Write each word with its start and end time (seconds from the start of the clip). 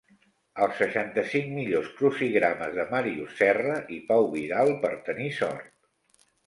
Els 0.65 0.79
seixanta-cinc 0.83 1.51
millors 1.59 1.91
crucigrames 1.99 2.73
de 2.79 2.87
Màrius 2.95 3.39
Serra 3.43 3.79
i 3.99 4.01
Pau 4.11 4.31
Vidal 4.37 4.77
per 4.87 4.95
tenir 5.11 5.35
sort. 5.45 5.75